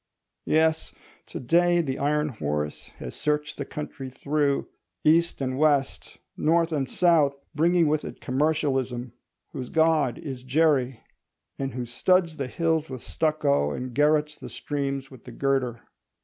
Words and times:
Yes: 0.47 0.95
to 1.27 1.39
day 1.39 1.79
the 1.79 1.99
iron 1.99 2.29
horse 2.29 2.87
has 2.97 3.15
searched 3.15 3.59
the 3.59 3.65
country 3.65 4.09
through—east 4.09 5.41
and 5.41 5.59
west, 5.59 6.17
north 6.35 6.71
and 6.71 6.89
south—bringing 6.89 7.85
with 7.85 8.03
it 8.03 8.19
Commercialism, 8.19 9.13
whose 9.49 9.69
god 9.69 10.17
is 10.17 10.41
Jerry, 10.41 11.01
and 11.59 11.75
who 11.75 11.85
studs 11.85 12.37
the 12.37 12.47
hills 12.47 12.89
with 12.89 13.03
stucco 13.03 13.73
and 13.73 13.93
garrotes 13.93 14.39
the 14.39 14.49
streams 14.49 15.11
with 15.11 15.25
the 15.25 15.31
girder. 15.31 15.81